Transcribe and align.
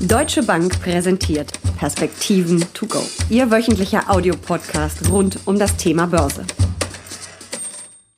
Deutsche 0.00 0.42
Bank 0.42 0.78
präsentiert 0.82 1.50
Perspektiven 1.78 2.62
to 2.74 2.86
go. 2.86 3.02
Ihr 3.30 3.50
wöchentlicher 3.50 4.10
Audiopodcast 4.10 5.10
rund 5.10 5.40
um 5.46 5.58
das 5.58 5.74
Thema 5.78 6.06
Börse. 6.06 6.44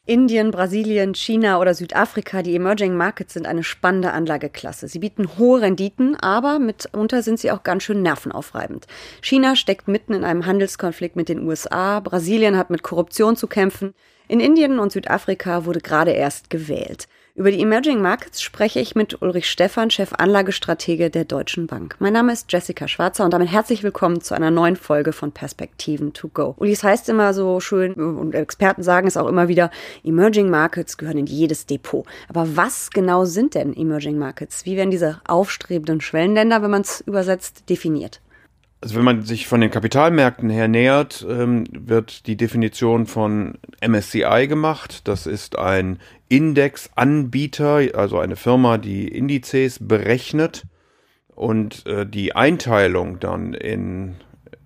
Indien, 0.04 0.51
Brasilien, 0.51 1.14
China 1.14 1.61
oder 1.61 1.75
Südafrika, 1.75 2.43
die 2.43 2.56
Emerging 2.56 2.96
Markets 2.96 3.35
sind 3.35 3.46
eine 3.46 3.62
spannende 3.62 4.11
Anlageklasse. 4.11 4.88
Sie 4.88 4.99
bieten 4.99 5.38
hohe 5.38 5.61
Renditen, 5.61 6.17
aber 6.17 6.59
mitunter 6.59 7.23
sind 7.23 7.39
sie 7.39 7.53
auch 7.53 7.62
ganz 7.62 7.85
schön 7.85 8.03
nervenaufreibend. 8.03 8.89
China 9.21 9.55
steckt 9.55 9.87
mitten 9.87 10.15
in 10.15 10.25
einem 10.25 10.47
Handelskonflikt 10.47 11.15
mit 11.15 11.29
den 11.29 11.47
USA, 11.47 12.01
Brasilien 12.01 12.57
hat 12.57 12.71
mit 12.71 12.83
Korruption 12.83 13.37
zu 13.37 13.47
kämpfen, 13.47 13.95
in 14.27 14.41
Indien 14.41 14.79
und 14.81 14.93
Südafrika 14.93 15.65
wurde 15.65 15.81
gerade 15.81 16.11
erst 16.11 16.51
gewählt. 16.51 17.07
Über 17.39 17.52
die 17.52 17.61
Emerging 17.61 18.02
Markets 18.02 18.43
spreche 18.43 18.80
ich 18.80 18.96
mit 18.96 19.23
Ulrich 19.23 19.48
Stephan, 19.48 19.91
Chef 19.91 20.12
Anlagestratege 20.12 21.09
der 21.09 21.25
Deutschen 21.25 21.68
Bank. 21.68 21.94
Mein 22.00 22.13
Name 22.13 22.32
ist 22.32 22.50
Jessica 22.50 22.89
Schwarzer 22.89 23.25
und 23.25 23.32
damit 23.32 23.49
herzlich 23.49 23.85
willkommen 23.85 24.21
zu 24.21 24.35
einer 24.35 24.50
neuen 24.50 24.75
Folge 24.75 25.13
von 25.13 25.30
Perspektiven 25.30 26.13
to 26.13 26.27
go. 26.27 26.57
Uli, 26.58 26.72
es 26.72 26.82
heißt 26.82 27.08
immer 27.08 27.32
so 27.35 27.61
schön, 27.61 27.93
und 27.94 28.35
Experten 28.35 28.82
sagen 28.82 29.07
es 29.07 29.16
auch 29.16 29.29
immer 29.29 29.46
wieder, 29.46 29.71
Emerging 30.03 30.50
Markets 30.50 30.96
gehören 30.96 31.18
in 31.18 31.27
jedes 31.27 31.64
Depot. 31.66 32.05
Aber 32.28 32.56
was 32.56 32.91
genau 32.91 33.25
sind 33.25 33.55
denn 33.55 33.72
Emerging 33.72 34.19
Markets? 34.19 34.66
Wie 34.66 34.77
werden 34.77 34.91
diese 34.91 35.20
aufstrebenden 35.25 36.00
Schwellenländer, 36.00 36.61
wenn 36.62 36.72
man 36.72 36.83
es 36.83 37.02
übersetzt, 37.02 37.70
definiert? 37.70 38.20
Also 38.81 38.95
wenn 38.95 39.05
man 39.05 39.23
sich 39.23 39.48
von 39.48 39.61
den 39.61 39.73
Kapitalmärkten 39.73 40.50
her 40.50 40.69
nähert, 40.69 41.27
ähm, 41.28 41.64
wird 41.73 42.27
die 42.28 42.36
Definition 42.36 43.06
von 43.06 43.59
MSCI 43.84 44.47
gemacht. 44.48 45.09
Das 45.09 45.27
ist 45.27 45.59
ein 45.59 45.98
Indexanbieter, 46.28 47.81
also 47.95 48.20
eine 48.20 48.36
Firma, 48.36 48.78
die 48.78 49.09
Indizes 49.09 49.78
berechnet 49.81 50.62
und 51.34 51.86
äh, 51.86 52.06
die 52.06 52.36
Einteilung 52.36 53.19
dann 53.19 53.53
in 53.53 54.14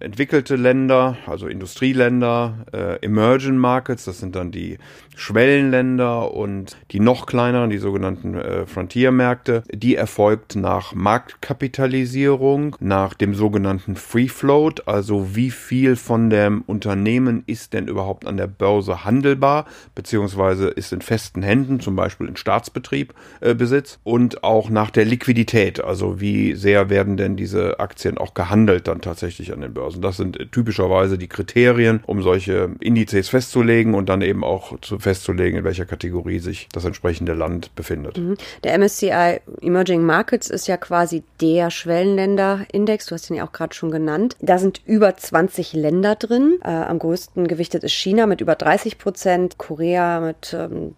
entwickelte 0.03 0.57
Länder, 0.57 1.17
also 1.27 1.47
Industrieländer, 1.47 2.67
äh, 2.73 3.05
Emerging 3.05 3.57
Markets, 3.57 4.05
das 4.05 4.19
sind 4.19 4.37
dann 4.37 4.51
die 4.51 4.79
Schwellenländer 5.17 6.33
und 6.33 6.77
die 6.91 7.01
noch 7.01 7.27
kleineren, 7.27 7.71
die 7.71 7.79
sogenannten 7.79 8.35
äh, 8.35 8.67
Frontiermärkte, 8.67 9.63
die 9.73 9.95
erfolgt 9.95 10.57
nach 10.57 10.95
Marktkapitalisierung, 10.95 12.77
nach 12.81 13.15
dem 13.15 13.35
sogenannten 13.35 13.97
Free 13.97 14.29
Float, 14.29 14.89
also 14.89 15.37
wie 15.37 15.51
viel 15.51 15.97
von 15.97 16.31
dem 16.31 16.63
Unternehmen 16.63 17.45
ist 17.47 17.73
denn 17.73 17.89
überhaupt 17.89 18.27
an 18.27 18.37
der 18.37 18.47
Börse 18.47 19.05
handelbar, 19.05 19.67
beziehungsweise 19.95 20.69
ist 20.69 20.93
in 20.93 21.03
festen 21.03 21.43
Händen, 21.43 21.81
zum 21.81 21.95
Beispiel 21.95 22.29
in 22.29 22.37
Staatsbetrieb 22.37 23.15
äh, 23.41 23.55
Besitz 23.55 23.99
und 24.05 24.43
auch 24.43 24.71
nach 24.71 24.91
der 24.91 25.05
Liquidität, 25.05 25.83
also 25.83 26.21
wie 26.21 26.55
sehr 26.55 26.91
werden 26.91 27.17
denn 27.17 27.37
diese 27.37 27.81
Aktien 27.81 28.19
auch 28.19 28.35
gehandelt 28.35 28.89
dann 28.89 29.01
tatsächlich 29.01 29.53
an 29.53 29.61
den 29.61 29.75
Börsen. 29.75 29.92
Das 30.01 30.17
sind 30.17 30.53
typischerweise 30.53 31.19
die 31.19 31.29
Kriterien, 31.29 32.03
um 32.07 32.23
solche 32.23 32.71
Indizes 32.81 33.29
festzulegen 33.29 33.95
und 33.95 34.09
dann 34.09 34.23
eben 34.23 34.45
auch 34.45 34.79
zu 34.81 34.99
festzulegen, 34.99 35.59
in 35.59 35.65
welcher 35.65 35.85
Kategorie 35.85 36.39
sich 36.39 36.69
das 36.73 36.85
entsprechende 36.85 37.35
Land 37.35 37.75
befindet. 37.75 38.19
Mhm. 38.19 38.37
Der 38.65 38.79
MSCI 38.79 39.41
Emerging 39.61 40.03
Markets 40.03 40.51
ist 40.51 40.67
ja 40.69 40.77
quasi 40.77 41.23
der 41.41 41.71
Schwellenländerindex. 41.71 43.07
Du 43.07 43.15
hast 43.15 43.31
ihn 43.31 43.37
ja 43.37 43.47
auch 43.47 43.53
gerade 43.53 43.75
schon 43.75 43.91
genannt. 43.91 44.37
Da 44.41 44.59
sind 44.59 44.81
über 44.87 45.17
20 45.17 45.73
Länder 45.73 46.15
drin. 46.15 46.59
Äh, 46.63 46.69
am 46.69 46.99
größten 46.99 47.49
gewichtet 47.49 47.85
ist 47.85 47.93
China 47.93 48.27
mit 48.27 48.41
über 48.41 48.55
30 48.55 48.99
Prozent, 48.99 49.59
Korea 49.59 50.21
mit 50.21 50.55
ähm, 50.55 50.95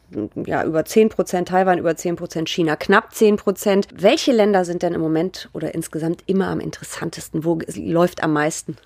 ja, 0.47 0.65
über 0.65 0.85
10 0.85 1.09
Prozent, 1.09 1.49
Taiwan 1.49 1.79
über 1.79 1.97
10 1.97 2.17
Prozent, 2.17 2.49
China 2.49 2.77
knapp 2.77 3.15
10 3.15 3.37
Prozent. 3.37 3.89
Welche 3.95 4.33
Länder 4.33 4.65
sind 4.65 4.83
denn 4.83 4.95
im 4.95 5.01
Moment 5.01 5.49
oder 5.53 5.75
insgesamt 5.75 6.23
immer 6.27 6.49
am 6.49 6.61
interessantesten? 6.61 7.45
Wo 7.45 7.59
läuft 7.75 8.23
am 8.23 8.33
meisten? 8.33 8.77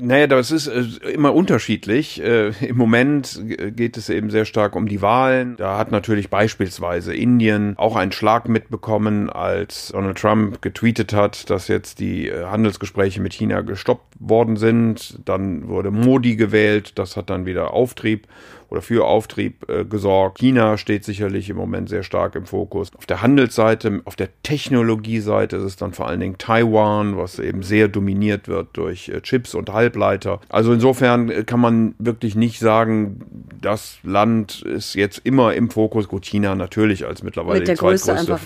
Naja, 0.00 0.26
das 0.26 0.50
ist 0.50 0.66
äh, 0.66 1.10
immer 1.10 1.34
unterschiedlich. 1.34 2.22
Äh, 2.22 2.50
Im 2.66 2.76
Moment 2.76 3.40
geht 3.44 3.96
es 3.96 4.08
eben 4.08 4.30
sehr 4.30 4.44
stark 4.44 4.76
um 4.76 4.88
die 4.88 5.02
Wahlen. 5.02 5.56
Da 5.56 5.78
hat 5.78 5.90
natürlich 5.90 6.30
beispielsweise 6.30 7.14
Indien 7.14 7.74
auch 7.76 7.96
einen 7.96 8.12
Schlag 8.12 8.48
mitbekommen, 8.48 9.30
als 9.30 9.88
Donald 9.88 10.18
Trump 10.18 10.62
getweetet 10.62 11.12
hat, 11.12 11.50
dass 11.50 11.68
jetzt 11.68 12.00
die 12.00 12.28
äh, 12.28 12.44
Handelsgespräche 12.44 13.20
mit 13.20 13.34
China 13.34 13.60
gestoppt 13.60 14.14
worden 14.18 14.56
sind. 14.56 15.18
Dann 15.24 15.68
wurde 15.68 15.90
Modi 15.90 16.36
gewählt. 16.36 16.98
Das 16.98 17.16
hat 17.16 17.30
dann 17.30 17.46
wieder 17.46 17.72
Auftrieb 17.72 18.26
oder 18.70 18.82
für 18.82 19.06
Auftrieb 19.06 19.68
äh, 19.68 19.84
gesorgt. 19.84 20.38
China 20.38 20.76
steht 20.76 21.04
sicherlich 21.04 21.48
im 21.50 21.56
Moment 21.56 21.88
sehr 21.88 22.02
stark 22.02 22.34
im 22.34 22.46
Fokus. 22.46 22.90
Auf 22.96 23.06
der 23.06 23.22
Handelsseite, 23.22 24.02
auf 24.04 24.16
der 24.16 24.28
Technologieseite 24.42 25.56
ist 25.56 25.62
es 25.62 25.76
dann 25.76 25.92
vor 25.92 26.08
allen 26.08 26.20
Dingen 26.20 26.38
Taiwan, 26.38 27.16
was 27.16 27.38
eben 27.38 27.62
sehr 27.62 27.88
dominiert 27.88 28.48
wird 28.48 28.68
durch 28.74 29.08
äh, 29.08 29.20
Chips 29.22 29.54
und 29.54 29.72
Halbleiter. 29.72 30.40
Also 30.48 30.72
insofern 30.72 31.30
äh, 31.30 31.44
kann 31.44 31.60
man 31.60 31.94
wirklich 31.98 32.36
nicht 32.36 32.58
sagen, 32.58 33.20
das 33.60 33.98
Land 34.02 34.62
ist 34.62 34.94
jetzt 34.94 35.20
immer 35.24 35.54
im 35.54 35.70
Fokus. 35.70 36.08
Gut, 36.08 36.24
China 36.24 36.54
natürlich 36.54 37.06
als 37.06 37.22
mittlerweile 37.22 37.64
die 37.64 37.74
zweitgrößte 37.74 38.38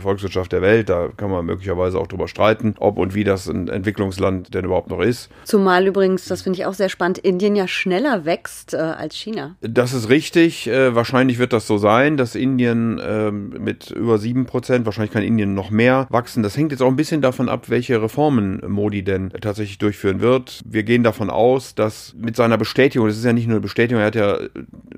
Volkswirtschaft 0.00 0.52
der 0.52 0.62
Welt. 0.62 0.88
Da 0.88 1.08
kann 1.16 1.30
man 1.30 1.46
möglicherweise 1.46 1.98
auch 1.98 2.06
drüber 2.06 2.28
streiten, 2.28 2.74
ob 2.78 2.98
und 2.98 3.14
wie 3.14 3.24
das 3.24 3.48
ein 3.48 3.68
Entwicklungsland 3.68 4.54
denn 4.54 4.64
überhaupt 4.64 4.90
noch 4.90 5.00
ist. 5.00 5.30
Zumal 5.44 5.86
übrigens, 5.86 6.26
das 6.26 6.42
finde 6.42 6.58
ich 6.58 6.66
auch 6.66 6.74
sehr 6.74 6.88
spannend, 6.88 7.18
Indien 7.18 7.56
ja 7.56 7.66
schneller 7.66 8.24
wächst 8.24 8.74
äh, 8.74 8.78
als 8.78 9.16
China. 9.16 9.56
Das 9.72 9.92
ist 9.92 10.08
richtig. 10.08 10.66
Äh, 10.66 10.94
wahrscheinlich 10.94 11.38
wird 11.38 11.52
das 11.52 11.66
so 11.66 11.78
sein, 11.78 12.16
dass 12.16 12.34
Indien 12.34 12.98
äh, 12.98 13.30
mit 13.30 13.90
über 13.90 14.18
sieben 14.18 14.46
Prozent, 14.46 14.84
wahrscheinlich 14.84 15.12
kann 15.12 15.22
Indien 15.22 15.54
noch 15.54 15.70
mehr 15.70 16.06
wachsen. 16.10 16.42
Das 16.42 16.56
hängt 16.56 16.72
jetzt 16.72 16.82
auch 16.82 16.88
ein 16.88 16.96
bisschen 16.96 17.22
davon 17.22 17.48
ab, 17.48 17.68
welche 17.68 18.02
Reformen 18.02 18.60
Modi 18.66 19.04
denn 19.04 19.30
tatsächlich 19.40 19.78
durchführen 19.78 20.20
wird. 20.20 20.60
Wir 20.64 20.82
gehen 20.82 21.04
davon 21.04 21.30
aus, 21.30 21.74
dass 21.74 22.14
mit 22.18 22.36
seiner 22.36 22.58
Bestätigung, 22.58 23.06
das 23.06 23.16
ist 23.16 23.24
ja 23.24 23.32
nicht 23.32 23.46
nur 23.46 23.56
eine 23.56 23.60
Bestätigung, 23.60 24.00
er 24.00 24.06
hat 24.06 24.14
ja 24.16 24.38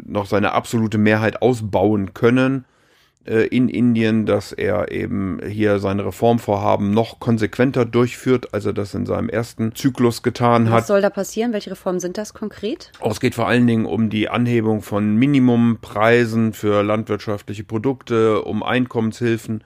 noch 0.04 0.26
seine 0.26 0.52
absolute 0.52 0.98
Mehrheit 0.98 1.42
ausbauen 1.42 2.14
können 2.14 2.64
in 3.24 3.68
Indien, 3.68 4.26
dass 4.26 4.52
er 4.52 4.90
eben 4.90 5.40
hier 5.46 5.78
seine 5.78 6.04
Reformvorhaben 6.06 6.90
noch 6.90 7.20
konsequenter 7.20 7.84
durchführt, 7.84 8.52
als 8.52 8.66
er 8.66 8.72
das 8.72 8.94
in 8.94 9.06
seinem 9.06 9.28
ersten 9.28 9.74
Zyklus 9.74 10.22
getan 10.22 10.70
hat. 10.70 10.80
Was 10.80 10.86
soll 10.88 11.00
da 11.00 11.10
passieren? 11.10 11.52
Welche 11.52 11.70
Reformen 11.70 12.00
sind 12.00 12.18
das 12.18 12.34
konkret? 12.34 12.90
Oh, 13.00 13.10
es 13.10 13.20
geht 13.20 13.34
vor 13.34 13.46
allen 13.46 13.66
Dingen 13.66 13.86
um 13.86 14.10
die 14.10 14.28
Anhebung 14.28 14.82
von 14.82 15.14
Minimumpreisen 15.14 16.52
für 16.52 16.82
landwirtschaftliche 16.82 17.64
Produkte, 17.64 18.42
um 18.42 18.62
Einkommenshilfen 18.62 19.62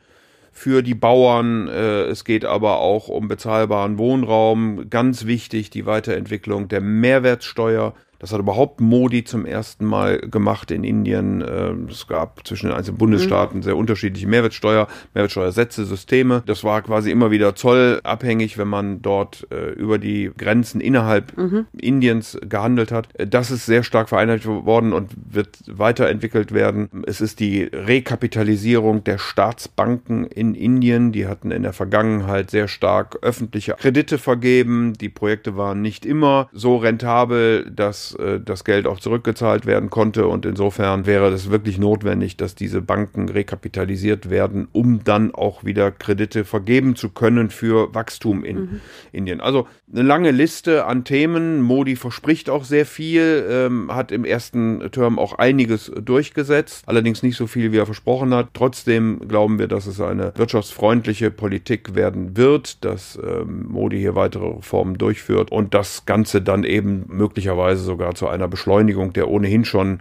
für 0.57 0.83
die 0.83 0.95
Bauern. 0.95 1.69
Äh, 1.69 2.05
es 2.05 2.25
geht 2.25 2.47
aber 2.47 2.79
auch 2.81 3.09
um 3.09 3.29
bezahlbaren 3.29 3.99
Wohnraum. 3.99 4.89
Ganz 4.89 5.27
wichtig 5.27 5.71
die 5.71 5.85
Weiterentwicklung 5.85 6.69
der 6.69 6.81
Mehrwertsteuer 6.81 7.95
das 8.19 8.33
hat 8.33 8.41
überhaupt 8.41 8.81
Modi 8.81 9.25
zum 9.25 9.47
ersten 9.47 9.85
Mal 9.85 10.19
gemacht 10.19 10.71
in 10.71 10.85
Indien. 10.85 11.45
Ähm, 11.47 11.89
es 11.91 12.07
gab 12.07 12.47
zwischen 12.47 12.69
den 12.69 12.77
einzelnen 12.77 12.99
Bundesstaaten 12.99 13.63
sehr 13.63 13.77
unterschiedliche 13.77 14.27
Mehrwertsteuer, 14.27 14.89
Mehrwertsteuersätze, 15.15 15.85
Systeme. 15.85 16.43
Das 16.47 16.65
war 16.65 16.83
quasi 16.83 17.11
immer 17.11 17.31
wieder 17.31 17.55
zollabhängig, 17.55 18.59
wenn 18.59 18.69
man 18.69 19.03
dort 19.03 19.47
äh, 19.51 19.71
über 19.73 19.99
die 19.99 20.31
Grenzen 20.37 20.81
innerhalb 20.81 21.37
mhm. 21.37 21.67
Indiens 21.77 22.39
gehandelt 22.49 22.93
hat. 22.93 23.09
Das 23.19 23.51
ist 23.51 23.67
sehr 23.67 23.83
stark 23.83 24.09
vereinheitlicht 24.09 24.47
worden 24.47 24.93
und 24.93 25.11
wird 25.17 25.59
weiterentwickelt 25.67 26.53
werden. 26.53 26.89
Es 27.07 27.21
ist 27.21 27.41
die 27.41 27.65
Rekapitalisierung 27.65 29.05
der 29.05 29.19
Staatsbanken 29.19 30.25
in 30.27 30.55
Indien. 30.55 31.13
Die 31.13 31.27
hatten 31.27 31.51
in 31.51 31.63
der 31.63 31.73
Vergangenheit 31.73 32.51
sehr 32.51 32.69
stark 32.69 33.19
öffentliche 33.23 33.75
Kredite 33.79 34.19
vergeben. 34.19 34.95
Die 34.95 35.09
Projekte 35.09 35.57
waren 35.57 35.83
nicht 35.83 36.07
immer 36.07 36.49
so 36.53 36.77
rentabel, 36.77 37.71
dass 37.71 38.06
äh, 38.15 38.41
das 38.41 38.65
Geld 38.65 38.87
auch 38.87 39.01
zurückgezahlt 39.01 39.67
werden 39.67 39.91
konnte. 39.91 40.27
Und 40.27 40.47
insofern 40.47 41.07
wäre 41.07 41.29
es 41.29 41.51
wirklich 41.51 41.79
notwendig, 41.79 42.37
dass 42.37 42.55
diese 42.55 42.81
Banken 42.81 43.29
rekapitalisiert 43.29 44.31
werden, 44.31 44.69
um 44.73 45.05
dann 45.05 45.35
auch 45.35 45.65
wieder 45.65 45.91
Kredite 45.91 46.45
vergeben 46.45 46.97
zu 46.97 47.11
können 47.11 47.51
für 47.51 47.95
Wachstum 47.95 48.45
in 48.45 48.57
mhm. 48.57 48.81
Indien. 49.13 49.41
Also 49.41 49.67
eine 49.93 50.03
lange 50.03 50.31
Liste 50.31 50.87
an 50.87 51.05
Themen. 51.05 51.63
Modi 51.63 51.97
verspricht 51.97 52.51
auch 52.51 52.65
sehr 52.65 52.87
viel, 52.87 53.47
ähm, 53.49 53.95
hat 53.95 54.11
im 54.11 54.25
ersten 54.25 54.91
Term 54.91 55.19
auch 55.19 55.39
einiges 55.39 55.93
durchgesetzt, 55.95 56.85
allerdings 56.87 57.23
nicht 57.23 57.37
so 57.37 57.47
viel, 57.47 57.73
wie 57.73 57.79
er 57.79 57.87
versprochen 57.87 58.35
hat. 58.35 58.49
Trotzdem 58.53 59.21
glauben 59.29 59.59
wir, 59.59 59.69
dass 59.69 59.87
es 59.87 60.01
eine 60.01 60.33
wirtschaftsfreundliche 60.37 61.31
Politik 61.31 61.95
werden 61.95 62.37
wird, 62.37 62.85
dass 62.85 63.19
ähm, 63.23 63.67
Modi 63.69 63.99
hier 63.99 64.15
weitere 64.15 64.47
Reformen 64.47 64.99
durchführt 64.99 65.53
und 65.53 65.75
das 65.75 66.05
Ganze 66.07 66.43
dann 66.43 66.65
eben 66.65 67.05
möglicherweise 67.09 67.83
so 67.83 67.96
sogar 67.97 68.15
zu 68.15 68.29
einer 68.29 68.47
Beschleunigung 68.47 69.15
der 69.15 69.29
ohnehin 69.29 69.65
schon 69.65 70.01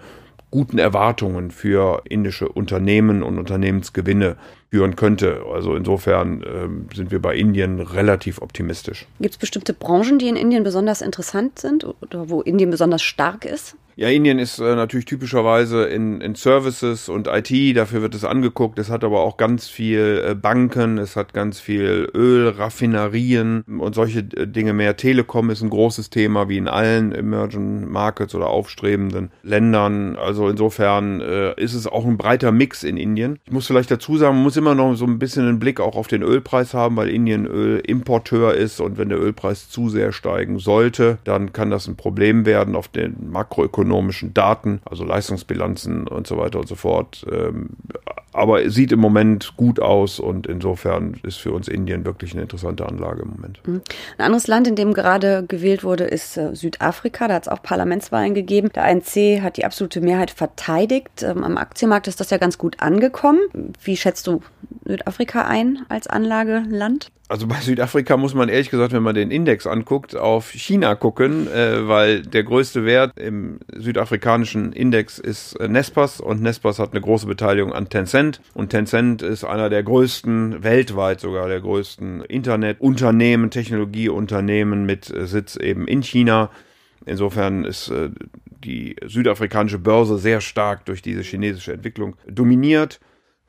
guten 0.52 0.80
Erwartungen 0.80 1.50
für 1.50 2.02
indische 2.10 2.50
Unternehmen 2.50 3.24
und 3.24 3.40
Unternehmensgewinne 3.40 4.36
führen 4.76 4.98
könnte. 4.98 5.42
Also 5.54 5.74
insofern 5.74 6.42
äh, 6.42 6.96
sind 6.96 7.10
wir 7.10 7.22
bei 7.22 7.34
Indien 7.34 7.80
relativ 7.80 8.42
optimistisch. 8.42 9.08
Gibt 9.22 9.36
es 9.36 9.38
bestimmte 9.38 9.74
Branchen, 9.74 10.20
die 10.20 10.28
in 10.28 10.36
Indien 10.36 10.66
besonders 10.66 11.02
interessant 11.02 11.60
sind 11.60 11.86
oder 11.86 12.30
wo 12.30 12.42
Indien 12.42 12.72
besonders 12.72 13.02
stark 13.02 13.46
ist? 13.46 13.78
Ja, 13.98 14.10
Indien 14.10 14.40
ist 14.40 14.60
äh, 14.60 14.76
natürlich 14.76 15.06
typischerweise 15.06 15.86
in, 15.86 16.20
in 16.20 16.36
Services 16.36 17.08
und 17.08 17.28
IT, 17.28 17.78
dafür 17.78 18.02
wird 18.02 18.14
es 18.14 18.26
angeguckt. 18.26 18.78
Es 18.78 18.90
hat 18.90 19.06
aber 19.06 19.22
auch 19.22 19.38
ganz 19.38 19.70
viel 19.70 20.22
äh, 20.32 20.36
Banken, 20.36 20.98
es 20.98 21.16
hat 21.16 21.34
ganz 21.34 21.62
viel 21.62 22.10
Öl, 22.14 22.50
Raffinerien 22.50 23.62
und 23.62 23.96
solche 23.96 24.20
äh, 24.20 24.48
Dinge 24.48 24.74
mehr. 24.74 24.98
Telekom 24.98 25.50
ist 25.50 25.62
ein 25.62 25.70
großes 25.70 26.10
Thema, 26.10 26.50
wie 26.50 26.58
in 26.58 26.68
allen 26.68 27.14
Emerging 27.14 27.90
Markets 27.90 28.36
oder 28.36 28.48
aufstrebenden 28.48 29.32
Ländern. 29.44 30.18
Also 30.18 30.50
insofern 30.50 31.22
äh, 31.22 31.54
ist 31.54 31.74
es 31.74 31.88
auch 31.88 32.04
ein 32.04 32.18
breiter 32.18 32.52
Mix 32.52 32.84
in 32.84 32.98
Indien. 32.98 33.40
Ich 33.46 33.54
muss 33.54 33.66
vielleicht 33.66 33.92
dazu 33.92 34.18
sagen, 34.18 34.36
man 34.36 34.44
muss 34.44 34.58
immer 34.58 34.65
noch 34.74 34.96
so 34.96 35.06
ein 35.06 35.20
bisschen 35.20 35.48
einen 35.48 35.60
Blick 35.60 35.80
auch 35.80 35.96
auf 35.96 36.08
den 36.08 36.24
Ölpreis 36.24 36.74
haben, 36.74 36.96
weil 36.96 37.10
Indien 37.10 37.46
Ölimporteur 37.46 38.56
ist 38.56 38.80
und 38.80 38.98
wenn 38.98 39.10
der 39.10 39.20
Ölpreis 39.20 39.70
zu 39.70 39.90
sehr 39.90 40.12
steigen 40.12 40.58
sollte, 40.58 41.20
dann 41.26 41.54
kann 41.54 41.70
das 41.70 41.88
ein 41.88 41.96
Problem 41.96 42.46
werden 42.46 42.76
auf 42.76 42.88
den 42.88 43.30
makroökonomischen 43.30 44.16
ökonomischen 44.16 44.34
Daten, 44.34 44.82
also 44.86 45.04
Leistungsbilanzen 45.04 46.08
und 46.08 46.28
so 46.28 46.38
weiter 46.38 46.60
und 46.60 46.68
so 46.68 46.76
fort. 46.76 47.26
Ähm, 47.32 47.70
aber 48.34 48.66
es 48.66 48.74
sieht 48.74 48.92
im 48.92 49.00
Moment 49.00 49.56
gut 49.56 49.80
aus 49.80 50.20
und 50.20 50.46
insofern 50.46 51.18
ist 51.24 51.38
für 51.38 51.54
uns 51.54 51.70
Indien 51.70 52.06
wirklich 52.06 52.34
eine 52.34 52.42
interessante 52.42 52.86
Anlage 52.86 53.22
im 53.22 53.30
Moment. 53.30 53.66
Mhm. 53.66 53.82
Ein 54.18 54.26
anderes 54.26 54.48
Land, 54.48 54.68
in 54.68 54.76
dem 54.76 54.94
gerade 54.94 55.46
gewählt 55.48 55.86
wurde, 55.86 56.04
ist 56.04 56.36
äh, 56.36 56.54
Südafrika. 56.54 57.30
Da 57.30 57.36
hat 57.36 57.44
es 57.44 57.48
auch 57.48 57.62
Parlamentswahlen 57.62 58.34
gegeben. 58.34 58.70
Der 58.76 58.84
ANC 58.84 59.42
hat 59.42 59.56
die 59.56 59.64
absolute 59.64 60.02
Mehrheit 60.02 60.32
verteidigt. 60.32 61.24
Ähm, 61.24 61.46
am 61.46 61.58
Aktienmarkt 61.58 62.08
ist 62.08 62.20
das 62.20 62.30
ja 62.30 62.38
ganz 62.38 62.58
gut 62.58 62.82
angekommen. 62.82 63.40
Wie 63.82 63.96
schätzt 63.96 64.28
du 64.28 64.42
Südafrika 64.86 65.44
ein 65.44 65.80
als 65.90 66.08
Anlageland? 66.08 67.12
Also 67.28 67.48
bei 67.48 67.56
Südafrika 67.56 68.18
muss 68.18 68.36
man 68.36 68.50
ehrlich 68.50 68.70
gesagt, 68.70 68.94
wenn 68.94 69.02
man 69.02 69.16
den 69.16 69.32
Index 69.32 69.66
anguckt, 69.66 70.16
auf 70.16 70.52
China 70.52 70.94
gucken, 70.94 71.48
äh, 71.48 71.88
weil 71.88 72.22
der 72.22 72.44
größte 72.44 72.86
Wert 72.86 73.18
im 73.18 73.60
südafrikanischen 73.76 74.74
Index 74.74 75.18
ist 75.18 75.54
äh, 75.60 75.68
Nespas 75.68 76.22
und 76.22 76.44
Nespas 76.44 76.78
hat 76.78 76.92
eine 76.92 77.02
große 77.02 77.26
Beteiligung 77.26 77.74
an 77.74 77.90
Tencent 77.90 78.42
und 78.54 78.70
Tencent 78.70 79.24
ist 79.24 79.44
einer 79.44 79.72
der 79.72 79.82
größten, 79.82 80.64
weltweit 80.64 81.20
sogar 81.20 81.48
der 81.48 81.62
größten 81.62 82.22
Internetunternehmen, 82.22 83.50
Technologieunternehmen 83.50 84.86
mit 84.86 85.10
äh, 85.10 85.26
Sitz 85.26 85.56
eben 85.56 85.88
in 85.88 86.04
China. 86.04 86.52
Insofern 87.08 87.66
ist 87.66 87.90
äh, 87.90 88.12
die 88.64 88.98
südafrikanische 89.04 89.80
Börse 89.80 90.20
sehr 90.20 90.42
stark 90.42 90.86
durch 90.86 91.02
diese 91.02 91.22
chinesische 91.22 91.74
Entwicklung 91.74 92.18
dominiert. 92.28 93.00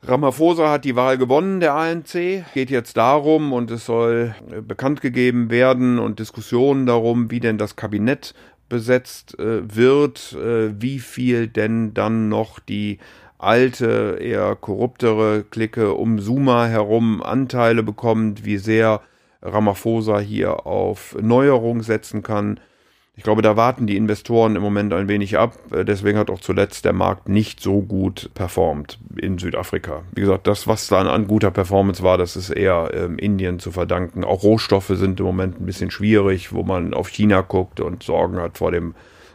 Ramaphosa 0.03 0.69
hat 0.69 0.85
die 0.85 0.95
Wahl 0.95 1.17
gewonnen, 1.17 1.59
der 1.59 1.73
ANC. 1.73 2.45
Geht 2.53 2.69
jetzt 2.69 2.97
darum, 2.97 3.51
und 3.51 3.71
es 3.71 3.85
soll 3.85 4.35
äh, 4.51 4.61
bekannt 4.61 5.01
gegeben 5.01 5.49
werden 5.49 5.99
und 5.99 6.19
Diskussionen 6.19 6.85
darum, 6.85 7.31
wie 7.31 7.39
denn 7.39 7.57
das 7.57 7.75
Kabinett 7.75 8.33
besetzt 8.69 9.39
äh, 9.39 9.75
wird, 9.75 10.33
äh, 10.33 10.79
wie 10.79 10.99
viel 10.99 11.47
denn 11.47 11.93
dann 11.93 12.29
noch 12.29 12.59
die 12.59 12.99
alte, 13.39 14.17
eher 14.21 14.55
korruptere 14.55 15.43
Clique 15.49 15.93
um 15.93 16.19
Suma 16.19 16.67
herum 16.67 17.21
Anteile 17.21 17.83
bekommt, 17.83 18.45
wie 18.45 18.57
sehr 18.57 19.01
Ramaphosa 19.41 20.19
hier 20.19 20.65
auf 20.65 21.15
Neuerung 21.21 21.83
setzen 21.83 22.23
kann. 22.23 22.59
Ich 23.17 23.23
glaube, 23.23 23.41
da 23.41 23.57
warten 23.57 23.87
die 23.87 23.97
Investoren 23.97 24.55
im 24.55 24.61
Moment 24.61 24.93
ein 24.93 25.07
wenig 25.07 25.39
ab. 25.39 25.57
Äh, 25.71 25.83
deswegen 25.83 26.19
hat 26.19 26.29
auch 26.29 26.39
zuletzt 26.39 26.85
der 26.85 26.93
Markt 26.93 27.27
nicht 27.27 27.59
so 27.59 27.81
gut 27.81 28.29
performt 28.35 28.99
in 29.17 29.39
Südafrika. 29.39 30.03
Wie 30.13 30.21
gesagt, 30.21 30.45
das, 30.45 30.67
was 30.67 30.87
dann 30.87 31.07
an 31.07 31.27
guter 31.27 31.49
Performance 31.49 32.03
war, 32.03 32.19
das 32.19 32.35
ist 32.35 32.51
eher 32.51 32.91
ähm, 32.93 33.17
Indien 33.17 33.57
zu 33.57 33.71
verdanken. 33.71 34.23
Auch 34.23 34.43
Rohstoffe 34.43 34.91
sind 34.93 35.19
im 35.19 35.25
Moment 35.25 35.59
ein 35.59 35.65
bisschen 35.65 35.89
schwierig, 35.89 36.53
wo 36.53 36.61
man 36.61 36.93
auf 36.93 37.09
China 37.09 37.41
guckt 37.41 37.79
und 37.79 38.03
Sorgen 38.03 38.37
hat 38.37 38.59
vor 38.59 38.71
dem 38.71 38.93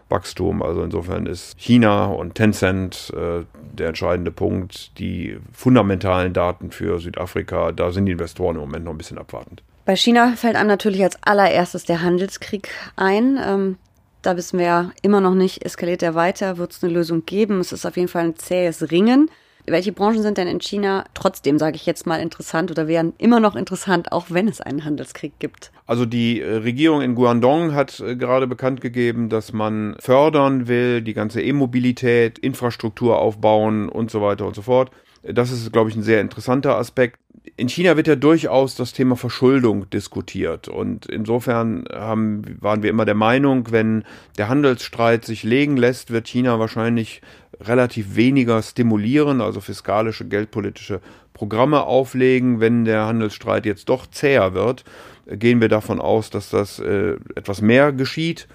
Wachstum. 0.09 0.63
Also 0.63 0.85
insofern 0.85 1.27
ist 1.27 1.59
China 1.59 2.07
und 2.07 2.37
Tencent 2.37 3.13
äh, 3.17 3.45
der 3.73 3.89
entscheidende 3.89 4.31
Punkt. 4.31 4.97
Die 5.01 5.39
fundamentalen 5.53 6.33
Daten 6.33 6.71
für 6.71 7.01
Südafrika, 7.01 7.73
da 7.73 7.91
sind 7.91 8.07
die 8.07 8.13
Investoren 8.13 8.55
im 8.55 8.63
Moment 8.63 8.85
noch 8.85 8.93
ein 8.93 8.99
bisschen 8.99 9.19
abwartend. 9.19 9.65
Bei 9.85 9.97
China 9.97 10.35
fällt 10.37 10.55
einem 10.55 10.69
natürlich 10.69 11.03
als 11.03 11.19
allererstes 11.23 11.85
der 11.85 12.03
Handelskrieg 12.03 12.69
ein. 12.95 13.39
Ähm, 13.45 13.77
da 14.23 14.37
wissen 14.37 14.61
wir 14.61 14.67
ja 14.67 14.91
immer 15.03 15.21
noch 15.21 15.35
nicht, 15.35 15.65
eskaliert 15.65 16.03
er 16.05 16.15
weiter, 16.15 16.57
wird 16.57 16.71
es 16.71 16.85
eine 16.85 16.93
Lösung 16.93 17.27
geben. 17.27 17.59
Es 17.59 17.73
ist 17.73 17.85
auf 17.85 17.97
jeden 17.97 18.09
Fall 18.09 18.25
ein 18.25 18.37
zähes 18.37 18.93
Ringen. 18.93 19.29
Welche 19.67 19.93
Branchen 19.93 20.23
sind 20.23 20.39
denn 20.39 20.49
in 20.49 20.61
China 20.61 21.05
trotzdem, 21.15 21.59
sage 21.59 21.77
ich 21.77 21.87
jetzt 21.87 22.07
mal, 22.07 22.21
interessant 22.21 22.71
oder 22.71 22.89
wären 22.89 23.13
immer 23.19 23.39
noch 23.39 23.55
interessant, 23.55 24.11
auch 24.11 24.27
wenn 24.29 24.49
es 24.49 24.61
einen 24.61 24.85
Handelskrieg 24.85 25.33
gibt? 25.39 25.71
Also 25.87 26.05
die 26.05 26.41
äh, 26.41 26.57
Regierung 26.57 27.01
in 27.01 27.15
Guangdong 27.17 27.75
hat 27.75 27.99
äh, 28.01 28.17
gerade 28.17 28.47
bekannt 28.47 28.81
gegeben, 28.81 29.29
dass 29.29 29.53
man 29.53 29.97
fördern 29.99 30.67
will, 30.69 31.03
die 31.03 31.15
ganze 31.15 31.43
E-Mobilität, 31.43 32.39
Infrastruktur 32.39 33.19
aufbauen 33.19 33.89
und 33.89 34.11
so 34.11 34.21
weiter 34.21 34.47
und 34.47 34.55
so 34.55 34.63
fort. 34.63 34.91
Das 35.23 35.53
ist, 35.53 35.73
glaube 35.73 35.91
ich, 35.91 35.97
ein 35.97 36.03
sehr 36.03 36.21
interessanter 36.21 36.77
Aspekt 36.77 37.21
in 37.57 37.69
China 37.69 37.97
wird 37.97 38.07
ja 38.07 38.17
durchaus 38.17 38.77
das 38.77 38.93
Thema 38.93 39.17
Verschuldung 39.17 39.91
diskutiert. 39.91 40.69
Und 40.69 41.07
insofern 41.07 41.85
haben, 41.93 42.57
waren 42.61 42.83
wir 42.83 42.91
immer 42.91 43.05
der 43.05 43.15
Meinung, 43.15 43.71
wenn 43.71 44.05
der 44.39 44.49
Handelsstreit 44.49 45.25
sich 45.25 45.43
legen 45.43 45.77
lässt, 45.77 46.11
wird 46.11 46.29
China 46.29 46.59
wahrscheinlich 46.59 47.21
relativ 47.61 48.17
weniger 48.17 48.63
stimulieren, 48.63 49.41
also 49.41 49.61
fiskalische, 49.61 50.27
geldpolitische 50.27 51.01
Programme 51.35 51.83
auflegen. 51.85 52.61
Wenn 52.61 52.85
der 52.85 53.07
Handelsstreit 53.07 53.67
jetzt 53.67 53.89
doch 53.89 54.07
zäher 54.07 54.55
wird, 54.55 54.85
gehen 55.27 55.61
wir 55.61 55.69
davon 55.69 56.01
aus, 56.01 56.31
dass 56.31 56.51
das 56.51 56.79
äh, 56.79 57.17
etwas 57.35 57.61
mehr 57.61 57.93
geschieht. 57.93 58.49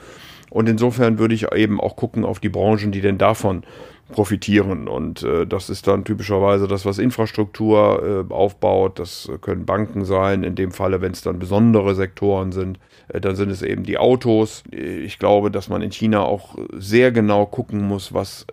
Und 0.49 0.69
insofern 0.69 1.19
würde 1.19 1.35
ich 1.35 1.51
eben 1.51 1.81
auch 1.81 1.95
gucken 1.97 2.23
auf 2.23 2.39
die 2.39 2.49
Branchen, 2.49 2.91
die 2.91 3.01
denn 3.01 3.17
davon 3.17 3.63
profitieren. 4.11 4.87
Und 4.87 5.23
äh, 5.23 5.45
das 5.45 5.69
ist 5.69 5.87
dann 5.87 6.05
typischerweise 6.05 6.67
das, 6.67 6.85
was 6.85 6.97
Infrastruktur 6.97 8.25
äh, 8.29 8.33
aufbaut. 8.33 8.99
Das 8.99 9.29
können 9.41 9.65
Banken 9.65 10.05
sein. 10.05 10.43
In 10.43 10.55
dem 10.55 10.71
Falle, 10.71 11.01
wenn 11.01 11.11
es 11.11 11.21
dann 11.21 11.39
besondere 11.39 11.95
Sektoren 11.95 12.51
sind, 12.51 12.79
äh, 13.09 13.19
dann 13.19 13.35
sind 13.35 13.49
es 13.49 13.61
eben 13.61 13.83
die 13.83 13.97
Autos. 13.97 14.63
Ich 14.71 15.19
glaube, 15.19 15.51
dass 15.51 15.69
man 15.69 15.81
in 15.81 15.91
China 15.91 16.21
auch 16.21 16.55
sehr 16.73 17.11
genau 17.11 17.45
gucken 17.45 17.81
muss, 17.81 18.13
was 18.13 18.45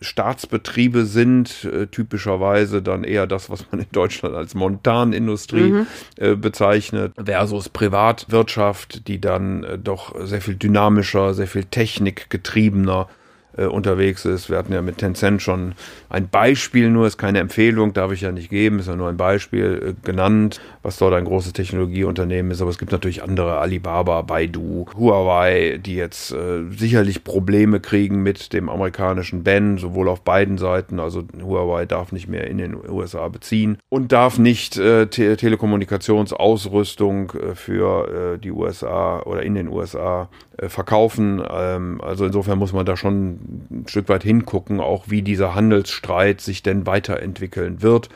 Staatsbetriebe 0.00 1.04
sind. 1.04 1.64
Äh, 1.64 1.86
typischerweise 1.86 2.82
dann 2.82 3.04
eher 3.04 3.26
das, 3.26 3.50
was 3.50 3.66
man 3.70 3.80
in 3.80 3.90
Deutschland 3.92 4.34
als 4.34 4.54
Montanindustrie 4.54 5.70
mhm. 5.70 5.86
Äh, 6.16 6.36
bezeichnet, 6.36 7.12
versus 7.22 7.68
Privatwirtschaft, 7.68 9.08
die 9.08 9.20
dann 9.20 9.64
äh, 9.64 9.78
doch 9.78 10.14
sehr 10.26 10.40
viel 10.40 10.56
dynamischer, 10.56 11.34
sehr 11.34 11.46
viel 11.46 11.64
technikgetriebener 11.64 13.08
äh, 13.56 13.66
unterwegs 13.66 14.24
ist. 14.24 14.48
Wir 14.48 14.58
hatten 14.58 14.72
ja 14.72 14.82
mit 14.82 14.98
Tencent 14.98 15.42
schon 15.42 15.74
ein 16.08 16.28
Beispiel 16.28 16.90
nur, 16.90 17.06
ist 17.06 17.18
keine 17.18 17.40
Empfehlung, 17.40 17.92
darf 17.92 18.12
ich 18.12 18.20
ja 18.20 18.32
nicht 18.32 18.50
geben, 18.50 18.78
ist 18.78 18.88
ja 18.88 18.96
nur 18.96 19.08
ein 19.08 19.16
Beispiel 19.16 19.94
äh, 19.96 20.06
genannt, 20.06 20.60
was 20.82 20.98
dort 20.98 21.14
ein 21.14 21.24
großes 21.24 21.52
Technologieunternehmen 21.52 22.52
ist. 22.52 22.60
Aber 22.60 22.70
es 22.70 22.78
gibt 22.78 22.92
natürlich 22.92 23.22
andere, 23.22 23.58
Alibaba, 23.58 24.22
Baidu, 24.22 24.86
Huawei, 24.96 25.80
die 25.84 25.96
jetzt 25.96 26.32
äh, 26.32 26.62
sicherlich 26.70 27.24
Probleme 27.24 27.80
kriegen 27.80 28.22
mit 28.22 28.52
dem 28.52 28.68
amerikanischen 28.68 29.42
Ban, 29.42 29.78
sowohl 29.78 30.08
auf 30.08 30.22
beiden 30.22 30.58
Seiten. 30.58 31.00
Also 31.00 31.24
Huawei 31.42 31.86
darf 31.86 32.12
nicht 32.12 32.28
mehr 32.28 32.46
in 32.46 32.58
den 32.58 32.76
USA 32.88 33.28
beziehen 33.28 33.78
und 33.88 34.12
darf 34.12 34.38
nicht 34.38 34.76
äh, 34.78 35.06
Te 35.06 35.36
Telekommunikationsausrüstung 35.36 37.32
für 37.54 38.38
die 38.38 38.50
USA 38.50 39.20
oder 39.20 39.42
in 39.42 39.54
den 39.54 39.68
USA 39.68 40.28
verkaufen. 40.68 41.42
Ähm, 41.50 42.00
also 42.02 42.26
insofern 42.26 42.58
muss 42.58 42.72
man 42.72 42.84
da 42.84 42.96
schon 42.96 43.39
ein 43.70 43.84
Stück 43.88 44.08
weit 44.08 44.22
hingucken, 44.22 44.80
auch 44.80 45.04
wie 45.08 45.22
dieser 45.22 45.54
Handelsstreit 45.54 46.40
sich 46.40 46.62
denn 46.62 46.86
weiterentwickeln 46.86 47.82
wird 47.82 48.08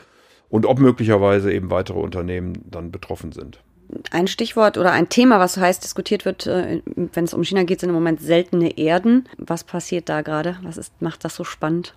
und 0.49 0.65
ob 0.65 0.79
möglicherweise 0.79 1.51
eben 1.51 1.69
weitere 1.69 1.99
Unternehmen 1.99 2.53
dann 2.69 2.91
betroffen 2.91 3.31
sind. 3.31 3.59
Ein 4.11 4.27
Stichwort 4.27 4.77
oder 4.77 4.91
ein 4.91 5.09
Thema, 5.09 5.39
was 5.39 5.57
heiß 5.57 5.79
diskutiert 5.79 6.25
wird, 6.25 6.47
äh, 6.47 6.81
wenn 6.95 7.23
es 7.23 7.33
um 7.33 7.43
China 7.43 7.63
geht, 7.63 7.81
sind 7.81 7.89
im 7.89 7.95
Moment 7.95 8.19
seltene 8.19 8.77
Erden. 8.77 9.29
Was 9.37 9.63
passiert 9.63 10.09
da 10.09 10.21
gerade? 10.21 10.57
Was 10.63 10.77
ist, 10.77 11.01
macht 11.01 11.23
das 11.23 11.35
so 11.35 11.43
spannend? 11.43 11.95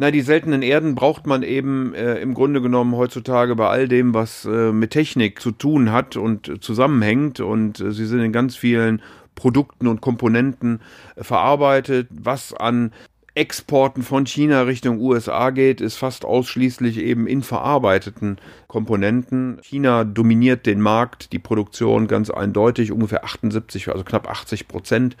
Na, 0.00 0.12
die 0.12 0.20
seltenen 0.20 0.62
Erden 0.62 0.94
braucht 0.94 1.26
man 1.26 1.42
eben 1.42 1.92
äh, 1.92 2.20
im 2.20 2.32
Grunde 2.32 2.62
genommen 2.62 2.94
heutzutage 2.94 3.56
bei 3.56 3.68
all 3.68 3.88
dem, 3.88 4.14
was 4.14 4.44
äh, 4.44 4.70
mit 4.70 4.92
Technik 4.92 5.40
zu 5.40 5.50
tun 5.50 5.90
hat 5.90 6.16
und 6.16 6.62
zusammenhängt. 6.62 7.40
Und 7.40 7.80
äh, 7.80 7.90
sie 7.90 8.06
sind 8.06 8.20
in 8.20 8.32
ganz 8.32 8.54
vielen 8.54 9.02
Produkten 9.38 9.86
und 9.86 10.00
Komponenten 10.00 10.80
äh, 11.14 11.22
verarbeitet, 11.22 12.08
was 12.10 12.52
an 12.52 12.92
Exporten 13.36 14.02
von 14.02 14.26
China 14.26 14.62
Richtung 14.62 14.98
USA 14.98 15.50
geht, 15.50 15.80
ist 15.80 15.94
fast 15.94 16.24
ausschließlich 16.24 16.98
eben 16.98 17.28
in 17.28 17.44
verarbeiteten 17.44 18.38
Komponenten. 18.66 19.60
China 19.62 20.02
dominiert 20.02 20.66
den 20.66 20.80
Markt, 20.80 21.32
die 21.32 21.38
Produktion 21.38 22.08
ganz 22.08 22.30
eindeutig, 22.30 22.90
ungefähr 22.90 23.22
78, 23.22 23.90
also 23.90 24.02
knapp 24.02 24.28
80 24.28 24.66
Prozent 24.66 25.16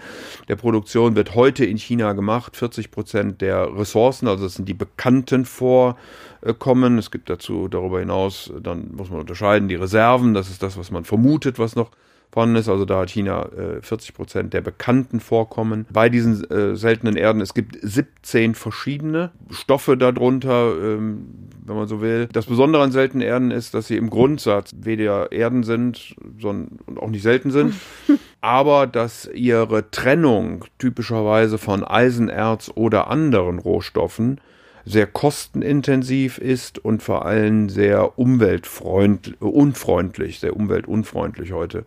der 0.48 0.56
Produktion 0.56 1.14
wird 1.14 1.36
heute 1.36 1.64
in 1.64 1.76
China 1.76 2.12
gemacht, 2.12 2.56
40 2.56 2.90
Prozent 2.90 3.40
der 3.40 3.72
Ressourcen, 3.78 4.26
also 4.26 4.42
das 4.42 4.54
sind 4.54 4.68
die 4.68 4.74
bekannten 4.74 5.44
Vorkommen. 5.44 6.98
Es 6.98 7.12
gibt 7.12 7.30
dazu 7.30 7.68
darüber 7.68 8.00
hinaus, 8.00 8.52
dann 8.60 8.96
muss 8.96 9.10
man 9.10 9.20
unterscheiden, 9.20 9.68
die 9.68 9.76
Reserven, 9.76 10.34
das 10.34 10.50
ist 10.50 10.64
das, 10.64 10.76
was 10.76 10.90
man 10.90 11.04
vermutet, 11.04 11.60
was 11.60 11.76
noch 11.76 11.92
vorhanden 12.30 12.56
ist. 12.56 12.68
Also 12.68 12.84
da 12.84 13.00
hat 13.00 13.10
China 13.10 13.48
äh, 13.56 13.82
40 13.82 14.14
Prozent 14.14 14.54
der 14.54 14.60
bekannten 14.60 15.20
Vorkommen. 15.20 15.86
Bei 15.90 16.08
diesen 16.08 16.48
äh, 16.50 16.76
seltenen 16.76 17.16
Erden, 17.16 17.40
es 17.40 17.54
gibt 17.54 17.78
17 17.80 18.54
verschiedene 18.54 19.30
Stoffe 19.50 19.96
darunter, 19.96 20.72
ähm, 20.80 21.26
wenn 21.64 21.76
man 21.76 21.88
so 21.88 22.00
will. 22.00 22.28
Das 22.32 22.46
Besondere 22.46 22.82
an 22.82 22.92
seltenen 22.92 23.26
Erden 23.26 23.50
ist, 23.50 23.74
dass 23.74 23.86
sie 23.86 23.96
im 23.96 24.10
Grundsatz 24.10 24.74
weder 24.80 25.32
Erden 25.32 25.62
sind 25.62 26.14
sondern, 26.38 26.78
und 26.86 26.98
auch 26.98 27.10
nicht 27.10 27.22
selten 27.22 27.50
sind. 27.50 27.74
aber 28.40 28.86
dass 28.86 29.28
ihre 29.32 29.90
Trennung 29.90 30.64
typischerweise 30.78 31.58
von 31.58 31.84
Eisenerz 31.84 32.70
oder 32.74 33.08
anderen 33.08 33.58
Rohstoffen 33.58 34.40
sehr 34.84 35.06
kostenintensiv 35.06 36.38
ist 36.38 36.78
und 36.78 37.02
vor 37.02 37.26
allem 37.26 37.68
sehr 37.68 38.18
umweltfreundlich, 38.18 39.40
unfreundlich, 39.40 40.40
sehr 40.40 40.56
umweltunfreundlich 40.56 41.52
heute 41.52 41.84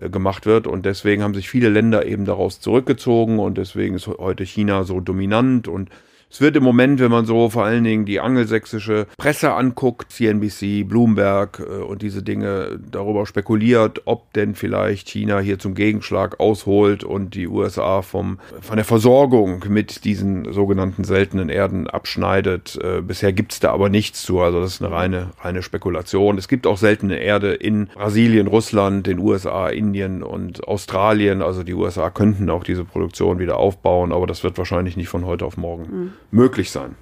gemacht 0.00 0.46
wird. 0.46 0.66
Und 0.66 0.86
deswegen 0.86 1.22
haben 1.22 1.34
sich 1.34 1.48
viele 1.48 1.68
Länder 1.68 2.06
eben 2.06 2.24
daraus 2.24 2.60
zurückgezogen 2.60 3.38
und 3.38 3.58
deswegen 3.58 3.94
ist 3.94 4.06
heute 4.06 4.44
China 4.44 4.84
so 4.84 5.00
dominant 5.00 5.68
und 5.68 5.90
es 6.30 6.42
wird 6.42 6.56
im 6.56 6.62
Moment, 6.62 7.00
wenn 7.00 7.10
man 7.10 7.24
so 7.24 7.48
vor 7.48 7.64
allen 7.64 7.84
Dingen 7.84 8.04
die 8.04 8.20
angelsächsische 8.20 9.06
Presse 9.16 9.54
anguckt, 9.54 10.12
CNBC, 10.12 10.84
Bloomberg 10.86 11.60
äh, 11.60 11.82
und 11.82 12.02
diese 12.02 12.22
Dinge 12.22 12.78
darüber 12.90 13.26
spekuliert, 13.26 14.02
ob 14.04 14.32
denn 14.34 14.54
vielleicht 14.54 15.08
China 15.08 15.38
hier 15.38 15.58
zum 15.58 15.74
Gegenschlag 15.74 16.38
ausholt 16.38 17.02
und 17.02 17.34
die 17.34 17.48
USA 17.48 18.02
vom, 18.02 18.38
von 18.60 18.76
der 18.76 18.84
Versorgung 18.84 19.64
mit 19.68 20.04
diesen 20.04 20.52
sogenannten 20.52 21.04
seltenen 21.04 21.48
Erden 21.48 21.88
abschneidet. 21.88 22.78
Äh, 22.82 23.00
bisher 23.00 23.32
gibt 23.32 23.52
es 23.52 23.60
da 23.60 23.72
aber 23.72 23.88
nichts 23.88 24.22
zu, 24.22 24.40
also 24.40 24.60
das 24.60 24.74
ist 24.74 24.82
eine 24.82 24.94
reine, 24.94 25.30
reine 25.40 25.62
Spekulation. 25.62 26.36
Es 26.36 26.48
gibt 26.48 26.66
auch 26.66 26.76
seltene 26.76 27.18
Erde 27.18 27.54
in 27.54 27.86
Brasilien, 27.94 28.48
Russland, 28.48 29.06
den 29.06 29.18
USA, 29.18 29.68
Indien 29.68 30.22
und 30.22 30.68
Australien. 30.68 31.40
Also 31.40 31.62
die 31.62 31.74
USA 31.74 32.10
könnten 32.10 32.50
auch 32.50 32.64
diese 32.64 32.84
Produktion 32.84 33.38
wieder 33.38 33.56
aufbauen, 33.56 34.12
aber 34.12 34.26
das 34.26 34.44
wird 34.44 34.58
wahrscheinlich 34.58 34.96
nicht 34.96 35.08
von 35.08 35.24
heute 35.24 35.46
auf 35.46 35.56
morgen. 35.56 35.82
Mhm 35.90 36.17
möglich 36.30 36.70
sein. 36.70 36.96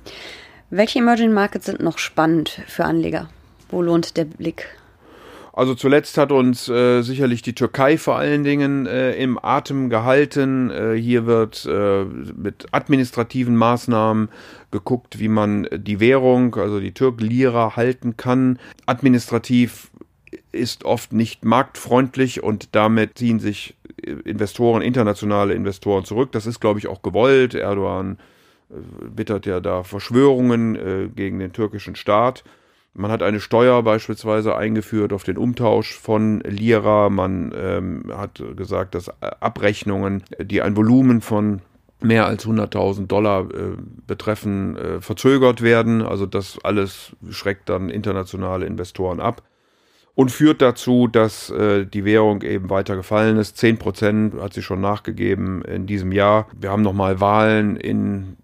Welche 0.70 0.98
Emerging 0.98 1.32
Markets 1.32 1.66
sind 1.66 1.80
noch 1.80 1.98
spannend 1.98 2.60
für 2.66 2.84
Anleger? 2.84 3.28
Wo 3.70 3.82
lohnt 3.82 4.16
der 4.16 4.24
Blick? 4.24 4.68
Also 5.56 5.74
zuletzt 5.74 6.18
hat 6.18 6.32
uns 6.32 6.68
äh, 6.68 7.00
sicherlich 7.00 7.40
die 7.40 7.54
Türkei 7.54 7.96
vor 7.96 8.16
allen 8.16 8.44
Dingen 8.44 8.84
äh, 8.84 9.12
im 9.14 9.42
Atem 9.42 9.88
gehalten. 9.88 10.70
Äh, 10.70 10.96
hier 10.96 11.24
wird 11.24 11.66
äh, 11.66 12.04
mit 12.04 12.66
administrativen 12.72 13.56
Maßnahmen 13.56 14.28
geguckt, 14.70 15.18
wie 15.18 15.28
man 15.28 15.66
die 15.72 15.98
Währung, 15.98 16.54
also 16.56 16.78
die 16.78 16.92
Türk-Lira, 16.92 17.74
halten 17.74 18.18
kann. 18.18 18.58
Administrativ 18.84 19.90
ist 20.52 20.84
oft 20.84 21.14
nicht 21.14 21.46
marktfreundlich 21.46 22.42
und 22.42 22.74
damit 22.74 23.16
ziehen 23.16 23.40
sich 23.40 23.76
äh, 24.02 24.10
Investoren, 24.10 24.82
internationale 24.82 25.54
Investoren 25.54 26.04
zurück. 26.04 26.32
Das 26.32 26.44
ist, 26.44 26.60
glaube 26.60 26.80
ich, 26.80 26.86
auch 26.86 27.00
gewollt. 27.00 27.54
Erdogan 27.54 28.18
wittert 28.68 29.46
ja 29.46 29.60
da 29.60 29.82
Verschwörungen 29.82 30.76
äh, 30.76 31.08
gegen 31.08 31.38
den 31.38 31.52
türkischen 31.52 31.96
Staat. 31.96 32.44
Man 32.94 33.10
hat 33.10 33.22
eine 33.22 33.40
Steuer 33.40 33.82
beispielsweise 33.82 34.56
eingeführt 34.56 35.12
auf 35.12 35.22
den 35.22 35.36
Umtausch 35.36 35.94
von 35.94 36.40
Lira. 36.40 37.10
Man 37.10 37.52
ähm, 37.54 38.04
hat 38.16 38.42
gesagt, 38.56 38.94
dass 38.94 39.10
Abrechnungen, 39.20 40.24
die 40.40 40.62
ein 40.62 40.76
Volumen 40.76 41.20
von 41.20 41.60
mehr 42.00 42.26
als 42.26 42.46
100.000 42.46 43.06
Dollar 43.06 43.50
äh, 43.50 43.76
betreffen, 44.06 44.76
äh, 44.76 45.00
verzögert 45.00 45.60
werden. 45.60 46.02
Also 46.02 46.24
das 46.24 46.58
alles 46.62 47.14
schreckt 47.30 47.68
dann 47.68 47.90
internationale 47.90 48.64
Investoren 48.64 49.20
ab 49.20 49.42
und 50.14 50.30
führt 50.30 50.62
dazu, 50.62 51.06
dass 51.06 51.50
äh, 51.50 51.84
die 51.84 52.06
Währung 52.06 52.42
eben 52.42 52.70
weiter 52.70 52.96
gefallen 52.96 53.36
ist. 53.36 53.58
10 53.58 53.78
Prozent 53.78 54.34
hat 54.40 54.54
sie 54.54 54.62
schon 54.62 54.80
nachgegeben 54.80 55.62
in 55.62 55.86
diesem 55.86 56.12
Jahr. 56.12 56.48
Wir 56.58 56.70
haben 56.70 56.82
nochmal 56.82 57.20
Wahlen 57.20 57.76
in 57.76 58.36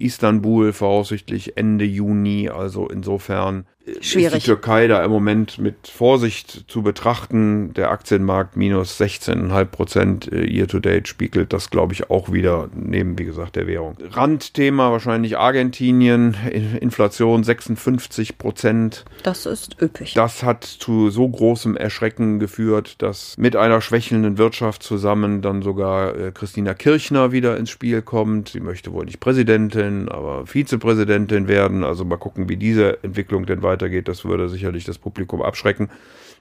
Istanbul 0.00 0.72
voraussichtlich 0.72 1.56
Ende 1.56 1.84
Juni. 1.84 2.48
Also 2.48 2.88
insofern 2.88 3.66
Schwierig. 4.00 4.34
ist 4.34 4.42
die 4.42 4.46
Türkei 4.46 4.86
da 4.86 5.04
im 5.04 5.10
Moment 5.10 5.58
mit 5.58 5.88
Vorsicht 5.88 6.64
zu 6.68 6.82
betrachten. 6.82 7.72
Der 7.74 7.90
Aktienmarkt 7.90 8.56
minus 8.56 9.00
16,5 9.00 9.64
Prozent 9.66 10.32
äh, 10.32 10.44
year-to-date 10.44 11.08
spiegelt 11.08 11.52
das, 11.52 11.70
glaube 11.70 11.92
ich, 11.92 12.10
auch 12.10 12.32
wieder 12.32 12.68
neben, 12.74 13.18
wie 13.18 13.24
gesagt, 13.24 13.56
der 13.56 13.66
Währung. 13.66 13.96
Randthema 14.10 14.90
wahrscheinlich 14.90 15.38
Argentinien, 15.38 16.36
Inflation 16.80 17.44
56 17.44 18.38
Prozent. 18.38 19.04
Das 19.22 19.46
ist 19.46 19.80
üppig. 19.80 20.14
Das 20.14 20.42
hat 20.42 20.64
zu 20.64 21.10
so 21.10 21.28
großem 21.28 21.76
Erschrecken 21.76 22.38
geführt, 22.38 22.96
dass 23.02 23.36
mit 23.38 23.56
einer 23.56 23.80
schwächelnden 23.80 24.38
Wirtschaft 24.38 24.82
zusammen 24.82 25.42
dann 25.42 25.62
sogar 25.62 26.16
äh, 26.16 26.32
Christina 26.32 26.74
Kirchner 26.74 27.32
wieder 27.32 27.56
ins 27.56 27.70
Spiel 27.70 28.02
kommt. 28.02 28.50
Sie 28.50 28.60
möchte 28.60 28.92
wohl 28.92 29.04
nicht 29.04 29.20
Präsidentin, 29.20 30.08
aber 30.08 30.46
Vizepräsidentin 30.46 31.48
werden. 31.48 31.84
Also 31.84 32.04
mal 32.04 32.16
gucken, 32.16 32.48
wie 32.48 32.56
diese 32.56 33.02
Entwicklung 33.02 33.46
denn 33.46 33.62
weiter 33.62 33.77
weitergeht, 33.78 34.08
das 34.08 34.24
würde 34.24 34.48
sicherlich 34.48 34.84
das 34.84 34.98
Publikum 34.98 35.42
abschrecken 35.42 35.88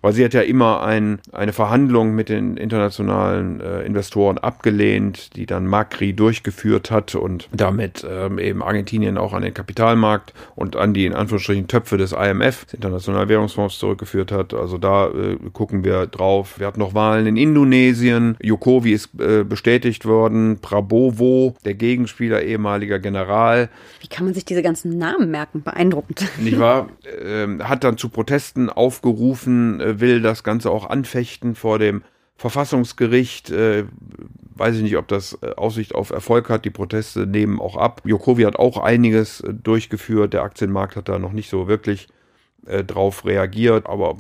weil 0.02 0.14
sie 0.14 0.24
hat 0.24 0.34
ja 0.34 0.42
immer 0.42 0.84
ein, 0.84 1.20
eine 1.32 1.54
Verhandlung 1.54 2.14
mit 2.14 2.30
den 2.30 2.58
internationalen 2.58 3.60
äh, 3.62 3.82
Investoren 3.82 4.38
abgelehnt, 4.38 5.36
die 5.36 5.46
dann 5.46 5.66
Macri 5.66 6.14
durchgeführt 6.14 6.92
hat 6.92 7.16
und 7.16 7.50
damit 7.52 8.06
ähm, 8.10 8.40
eben 8.40 8.62
Argentinien 8.62 9.18
auch 9.18 9.34
an 9.34 9.42
den 9.42 9.54
Kapitalmarkt 9.54 10.34
und 10.56 10.76
an 10.76 10.94
die 10.94 11.06
in 11.06 11.14
Anführungsstrichen 11.14 11.68
Töpfe 11.68 11.98
des 11.98 12.12
IMF, 12.12 12.66
des 12.66 12.76
Internationalen 12.76 13.30
Währungsfonds, 13.30 13.80
zurückgeführt 13.80 14.32
hat. 14.32 14.54
Also 14.54 14.78
da 14.78 15.08
äh, 15.08 15.38
gucken 15.54 15.84
wir 15.84 16.08
drauf. 16.08 16.60
Wir 16.60 16.68
hatten 16.68 16.80
noch 16.80 16.94
Wahlen 16.94 17.28
in 17.28 17.38
Indonesien. 17.38 18.38
Jokowi 18.42 18.94
ist 18.94 19.10
äh, 19.20 19.44
bestätigt 19.44 20.06
worden. 20.06 20.60
Prabowo, 20.62 21.56
der 21.66 21.74
Gegenspieler, 21.74 22.44
ehemaliger 22.44 23.00
General. 23.00 23.70
Wie 24.00 24.08
kann 24.08 24.26
man 24.26 24.34
sich 24.34 24.46
diese 24.46 24.62
ganzen 24.62 24.98
Namen 24.98 25.32
merken? 25.32 25.64
Beeindruckend. 25.64 26.28
Nicht 26.40 26.60
wahr? 26.60 26.90
Ähm, 27.22 27.68
hat 27.68 27.84
dann 27.84 27.98
zu 27.98 28.10
Protesten 28.10 28.70
aufgerufen, 28.70 29.80
äh, 29.80 30.00
will 30.00 30.22
das 30.22 30.44
Ganze 30.44 30.72
auch 30.72 30.90
anfechten 30.90 31.56
vor 31.56 31.80
dem 31.80 32.04
Verfassungsgericht. 32.36 33.50
Äh, 33.50 33.86
weiß 34.56 34.76
ich 34.78 34.84
nicht, 34.84 34.98
ob 34.98 35.08
das 35.08 35.38
äh, 35.42 35.54
Aussicht 35.56 35.96
auf 35.96 36.12
Erfolg 36.12 36.50
hat. 36.50 36.66
Die 36.66 36.70
Proteste 36.70 37.26
nehmen 37.26 37.60
auch 37.60 37.78
ab. 37.78 38.02
Jokowi 38.06 38.44
hat 38.44 38.58
auch 38.58 38.78
einiges 38.78 39.42
äh, 39.42 39.54
durchgeführt. 39.54 40.34
Der 40.34 40.44
Aktienmarkt 40.44 40.96
hat 40.96 41.10
da 41.10 41.20
noch 41.20 41.34
nicht 41.34 41.50
so 41.50 41.68
wirklich 41.68 42.08
äh, 42.66 42.84
drauf 42.84 43.26
reagiert. 43.26 43.88
Aber 43.88 44.18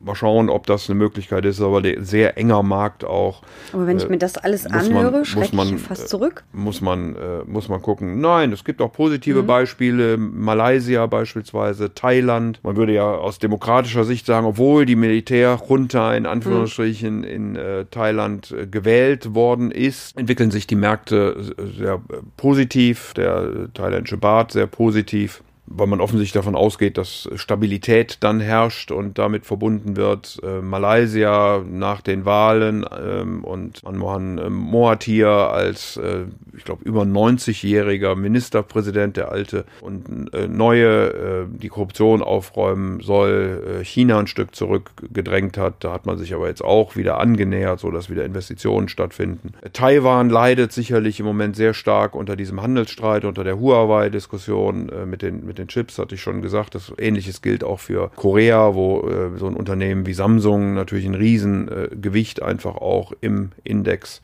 mal 0.00 0.14
schauen, 0.14 0.48
ob 0.48 0.66
das 0.66 0.88
eine 0.88 0.98
Möglichkeit 0.98 1.44
ist, 1.44 1.60
aber 1.60 1.82
ein 1.84 2.04
sehr 2.04 2.38
enger 2.38 2.62
Markt 2.62 3.04
auch. 3.04 3.42
Aber 3.72 3.86
wenn 3.86 3.98
ich 3.98 4.08
mir 4.08 4.16
das 4.16 4.38
alles 4.38 4.66
anhöre, 4.66 5.24
schrecke 5.24 5.54
man, 5.54 5.76
ich 5.76 5.82
fast 5.82 6.08
zurück. 6.08 6.44
Muss 6.52 6.80
man, 6.80 7.14
äh, 7.14 7.44
muss 7.44 7.68
man 7.68 7.82
gucken. 7.82 8.20
Nein, 8.20 8.52
es 8.52 8.64
gibt 8.64 8.80
auch 8.80 8.92
positive 8.92 9.42
mhm. 9.42 9.46
Beispiele. 9.46 10.16
Malaysia 10.16 11.04
beispielsweise, 11.06 11.92
Thailand. 11.94 12.60
Man 12.62 12.76
würde 12.76 12.94
ja 12.94 13.04
aus 13.04 13.38
demokratischer 13.38 14.04
Sicht 14.04 14.24
sagen, 14.24 14.46
obwohl 14.46 14.86
die 14.86 14.96
Militärjunta 14.96 16.14
in 16.14 16.26
Anführungsstrichen 16.26 17.18
mhm. 17.18 17.24
in 17.24 17.56
äh, 17.56 17.84
Thailand 17.90 18.52
äh, 18.52 18.66
gewählt 18.66 19.34
worden 19.34 19.70
ist, 19.70 20.16
entwickeln 20.16 20.50
sich 20.50 20.66
die 20.66 20.76
Märkte 20.76 21.52
sehr 21.76 22.00
positiv. 22.38 23.12
Der 23.14 23.68
thailändische 23.74 24.16
Baht 24.16 24.52
sehr 24.52 24.66
positiv 24.66 25.42
weil 25.72 25.86
man 25.86 26.00
offensichtlich 26.00 26.32
davon 26.32 26.56
ausgeht, 26.56 26.98
dass 26.98 27.28
Stabilität 27.36 28.18
dann 28.20 28.40
herrscht 28.40 28.90
und 28.90 29.18
damit 29.18 29.46
verbunden 29.46 29.96
wird 29.96 30.40
äh, 30.42 30.60
Malaysia 30.60 31.64
nach 31.64 32.00
den 32.00 32.24
Wahlen 32.24 32.84
ähm, 33.00 33.44
und 33.44 33.84
Manmohan 33.84 34.38
äh, 34.38 34.50
Mohathir 34.50 35.28
als, 35.28 35.96
äh, 35.96 36.24
ich 36.56 36.64
glaube, 36.64 36.84
über 36.84 37.02
90-jähriger 37.02 38.16
Ministerpräsident, 38.16 39.16
der 39.16 39.30
alte 39.30 39.64
und 39.80 40.34
äh, 40.34 40.48
neue, 40.48 40.88
äh, 40.88 41.46
die 41.48 41.68
Korruption 41.68 42.20
aufräumen 42.20 43.00
soll, 43.00 43.80
äh, 43.80 43.84
China 43.84 44.18
ein 44.18 44.26
Stück 44.26 44.56
zurückgedrängt 44.56 45.56
hat. 45.56 45.84
Da 45.84 45.92
hat 45.92 46.04
man 46.04 46.18
sich 46.18 46.34
aber 46.34 46.48
jetzt 46.48 46.64
auch 46.64 46.96
wieder 46.96 47.20
angenähert, 47.20 47.78
so 47.78 47.92
dass 47.92 48.10
wieder 48.10 48.24
Investitionen 48.24 48.88
stattfinden. 48.88 49.52
Taiwan 49.72 50.30
leidet 50.30 50.72
sicherlich 50.72 51.20
im 51.20 51.26
Moment 51.26 51.54
sehr 51.54 51.74
stark 51.74 52.16
unter 52.16 52.34
diesem 52.34 52.60
Handelsstreit, 52.60 53.24
unter 53.24 53.44
der 53.44 53.60
Huawei-Diskussion 53.60 54.90
mit 55.06 55.22
den 55.22 55.46
mit 55.46 55.59
den 55.60 55.68
Chips, 55.68 55.98
hatte 55.98 56.14
ich 56.14 56.22
schon 56.22 56.42
gesagt. 56.42 56.74
Das 56.74 56.92
Ähnliches 56.98 57.42
gilt 57.42 57.62
auch 57.62 57.80
für 57.80 58.10
Korea, 58.16 58.74
wo 58.74 59.08
äh, 59.08 59.38
so 59.38 59.46
ein 59.46 59.54
Unternehmen 59.54 60.06
wie 60.06 60.14
Samsung 60.14 60.74
natürlich 60.74 61.06
ein 61.06 61.14
Riesengewicht 61.14 62.40
äh, 62.40 62.42
einfach 62.42 62.76
auch 62.76 63.12
im 63.20 63.52
Index 63.64 64.22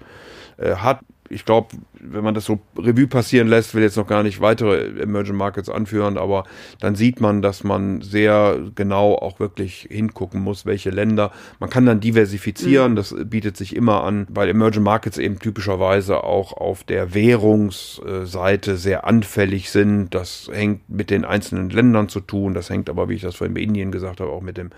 äh, 0.59 0.77
hat. 0.77 1.01
Ich 1.29 1.45
glaube, 1.45 1.69
wenn 2.01 2.23
man 2.23 2.35
das 2.35 2.45
so 2.45 2.61
Revue 2.79 3.09
passieren 3.09 3.49
lässt, 3.49 3.75
will 3.75 3.83
jetzt 3.83 3.97
noch 3.97 4.07
gar 4.07 4.23
nicht 4.23 4.41
weitere 4.41 5.01
Emerging 5.01 5.35
Markets 5.35 5.69
anführen, 5.69 6.19
aber 6.19 6.45
dann 6.79 6.95
sieht 6.95 7.21
man, 7.21 7.43
dass 7.43 7.65
man 7.65 8.01
sehr 8.01 8.61
genau 8.77 9.15
auch 9.17 9.41
wirklich 9.41 9.89
hingucken 9.91 10.41
muss, 10.41 10.67
welche 10.67 10.91
Länder. 10.91 11.33
Man 11.59 11.69
kann 11.69 11.85
dann 11.85 11.99
diversifizieren, 11.99 12.93
mhm. 12.93 12.97
das 12.97 13.15
bietet 13.25 13.57
sich 13.57 13.75
immer 13.75 14.05
an, 14.05 14.29
weil 14.31 14.49
Emerging 14.49 14.85
Markets 14.85 15.19
eben 15.19 15.41
typischerweise 15.41 16.23
auch 16.23 16.53
auf 16.53 16.85
der 16.85 17.13
Währungsseite 17.13 18.77
sehr 18.77 19.05
anfällig 19.05 19.71
sind. 19.71 20.15
Das 20.15 20.49
hängt 20.53 20.89
mit 20.89 21.11
den 21.11 21.25
einzelnen 21.25 21.71
Ländern 21.71 22.09
zu 22.09 22.21
tun, 22.21 22.55
das 22.55 22.71
hängt 22.71 22.89
aber, 22.89 23.09
wie 23.09 23.15
ich 23.15 23.23
das 23.23 23.35
vorhin 23.35 23.55
bei 23.55 23.63
Indien 23.63 23.91
gesagt 23.91 24.21
habe, 24.21 24.31
auch 24.31 24.43
mit 24.43 24.59
dem 24.59 24.71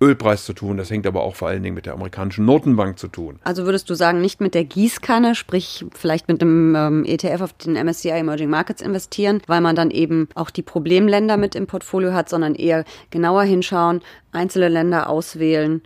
Ölpreis 0.00 0.44
zu 0.44 0.52
tun. 0.52 0.76
Das 0.76 0.90
hängt 0.90 1.06
aber 1.06 1.22
auch 1.22 1.34
vor 1.34 1.48
allen 1.48 1.62
Dingen 1.62 1.74
mit 1.74 1.86
der 1.86 1.94
amerikanischen 1.94 2.44
Notenbank 2.44 2.98
zu 2.98 3.08
tun. 3.08 3.38
Also 3.42 3.64
würdest 3.64 3.90
du 3.90 3.94
sagen, 3.94 4.20
nicht 4.20 4.40
mit 4.40 4.54
der 4.54 4.64
Gießkanne, 4.64 5.34
sprich 5.34 5.84
vielleicht 5.94 6.28
mit 6.28 6.40
dem 6.40 6.74
ähm, 6.76 7.04
ETF 7.04 7.40
auf 7.40 7.52
den 7.54 7.74
MSCI 7.74 8.10
Emerging 8.10 8.50
Markets 8.50 8.80
investieren, 8.80 9.42
weil 9.46 9.60
man 9.60 9.74
dann 9.74 9.90
eben 9.90 10.28
auch 10.34 10.50
die 10.50 10.62
Problemländer 10.62 11.36
mit 11.36 11.54
im 11.54 11.66
Portfolio 11.66 12.12
hat, 12.12 12.28
sondern 12.28 12.54
eher 12.54 12.84
genauer 13.10 13.42
hinschauen, 13.42 14.00
einzelne 14.32 14.68
Länder 14.68 15.08
auswählen 15.08 15.82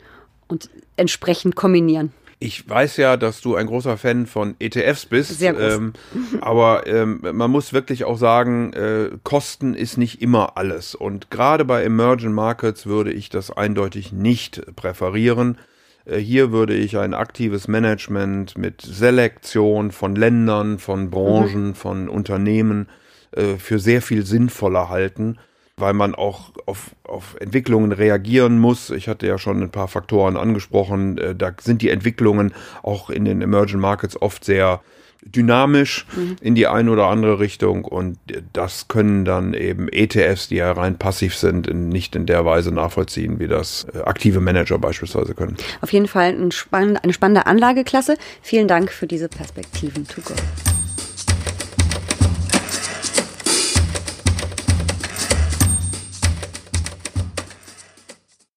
und 0.49 0.69
entsprechend 0.97 1.57
kombinieren. 1.57 2.13
Ich 2.43 2.69
weiß 2.69 2.97
ja, 2.97 3.17
dass 3.17 3.41
du 3.41 3.55
ein 3.55 3.69
großer 3.69 3.97
Fan 3.97 4.27
von 4.27 4.57
ETFs 4.59 5.07
bist. 5.07 5.39
Sehr 5.39 5.53
groß. 5.53 5.75
Ähm, 5.75 5.93
aber 6.41 6.87
ähm, 6.89 7.21
man 7.33 7.51
muss 7.51 7.73
wirklich 7.73 8.05
auch 8.05 8.19
sagen, 8.19 8.73
äh, 8.73 9.11
Kosten 9.23 9.75
ist 9.75 9.97
nicht 9.97 10.21
immer 10.21 10.57
alles. 10.57 10.97
Und 10.97 11.31
gerade 11.31 11.65
bei 11.65 11.85
Emerging 11.85 12.33
Markets 12.33 12.87
würde 12.87 13.13
ich 13.13 13.29
das 13.31 13.53
eindeutig 13.53 14.13
nicht 14.13 14.75
präferieren. 14.75 15.57
Äh, 16.05 16.19
hier 16.19 16.51
würde 16.51 16.75
ich 16.75 16.99
ein 16.99 17.15
aktives 17.15 17.69
Management 17.69 18.59
mit 18.59 18.83
Selektion 18.83 19.93
von 19.93 20.17
Ländern, 20.17 20.81
von 20.81 21.11
Branchen, 21.11 21.69
mhm. 21.69 21.75
von 21.75 22.09
Unternehmen 22.09 22.89
äh, 23.31 23.55
für 23.57 23.79
sehr 23.79 24.03
viel 24.03 24.27
sinnvoller 24.27 24.89
halten 24.89 25.39
weil 25.77 25.95
man 25.95 26.15
auch 26.15 26.53
auf, 26.67 26.91
auf 27.05 27.37
Entwicklungen 27.41 27.93
reagieren 27.93 28.59
muss. 28.59 28.91
Ich 28.91 29.09
hatte 29.09 29.27
ja 29.27 29.39
schon 29.39 29.63
ein 29.63 29.71
paar 29.71 29.89
Faktoren 29.89 30.37
angesprochen. 30.37 31.19
Äh, 31.19 31.35
da 31.35 31.53
sind 31.61 31.83
die 31.83 31.91
Entwicklungen 31.91 32.53
auch 32.83 33.11
in 33.11 33.25
den 33.25 33.43
Emerging 33.43 33.81
Markets 33.81 34.21
oft 34.21 34.45
sehr 34.45 34.81
dynamisch 35.25 36.07
mhm. 36.17 36.37
in 36.41 36.55
die 36.55 36.67
eine 36.67 36.91
oder 36.91 37.07
andere 37.07 37.39
Richtung 37.39 37.85
und 37.85 38.19
das 38.53 38.89
können 38.89 39.25
dann 39.25 39.55
eben 39.55 39.89
ETFs, 39.89 40.49
die 40.49 40.57
ja 40.57 40.73
rein 40.73 40.99
passiv 40.99 41.37
sind, 41.37 41.73
nicht 41.73 42.17
in 42.17 42.27
der 42.27 42.45
Weise 42.45 42.73
nachvollziehen, 42.73 43.39
wie 43.39 43.49
das 43.49 43.87
äh, 43.95 44.01
aktive 44.01 44.41
Manager 44.41 44.79
beispielsweise 44.79 45.35
können. 45.35 45.57
Auf 45.81 45.93
jeden 45.93 46.09
Fall 46.09 46.35
eine 46.35 47.13
spannende 47.13 47.47
Anlageklasse. 47.47 48.17
Vielen 48.43 48.69
Dank 48.69 48.91
für 48.91 49.07
diese 49.07 49.29
Perspektiven 49.29 50.07
to 50.09 50.21
go. 50.23 50.35